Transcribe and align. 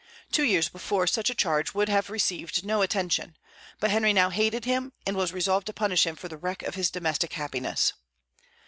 Two 0.31 0.41
years 0.43 0.67
before, 0.67 1.05
such 1.05 1.29
a 1.29 1.35
charge 1.35 1.75
would 1.75 1.87
have 1.87 2.09
received 2.09 2.65
no 2.65 2.81
attention; 2.81 3.37
but 3.79 3.91
Henry 3.91 4.13
now 4.13 4.31
hated 4.31 4.65
him, 4.65 4.93
and 5.05 5.15
was 5.15 5.31
resolved 5.31 5.67
to 5.67 5.73
punish 5.73 6.07
him 6.07 6.15
for 6.15 6.27
the 6.27 6.37
wreck 6.37 6.63
of 6.63 6.73
his 6.73 6.89
domestic 6.89 7.33
happiness. 7.33 7.93